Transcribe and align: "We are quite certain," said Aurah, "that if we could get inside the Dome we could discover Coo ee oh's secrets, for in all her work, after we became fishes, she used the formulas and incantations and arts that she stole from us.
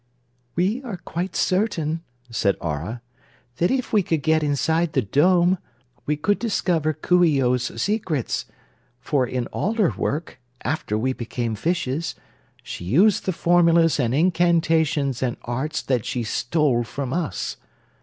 "We 0.55 0.81
are 0.81 0.97
quite 0.97 1.35
certain," 1.35 2.01
said 2.31 2.55
Aurah, 2.59 3.01
"that 3.57 3.69
if 3.69 3.93
we 3.93 4.01
could 4.01 4.23
get 4.23 4.41
inside 4.41 4.93
the 4.93 5.03
Dome 5.03 5.59
we 6.07 6.17
could 6.17 6.39
discover 6.39 6.91
Coo 6.93 7.23
ee 7.23 7.39
oh's 7.43 7.79
secrets, 7.79 8.45
for 8.99 9.27
in 9.27 9.45
all 9.53 9.75
her 9.75 9.93
work, 9.95 10.39
after 10.63 10.97
we 10.97 11.13
became 11.13 11.53
fishes, 11.53 12.15
she 12.63 12.83
used 12.83 13.27
the 13.27 13.31
formulas 13.31 13.99
and 13.99 14.15
incantations 14.15 15.21
and 15.21 15.37
arts 15.43 15.83
that 15.83 16.03
she 16.03 16.23
stole 16.23 16.83
from 16.83 17.13
us. 17.13 17.57